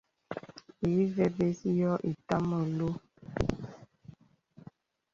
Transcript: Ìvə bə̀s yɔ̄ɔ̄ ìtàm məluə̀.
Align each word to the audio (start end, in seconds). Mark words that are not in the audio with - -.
Ìvə 0.91 1.25
bə̀s 1.35 1.59
yɔ̄ɔ̄ 1.77 2.03
ìtàm 2.09 2.43
məluə̀. 2.49 2.95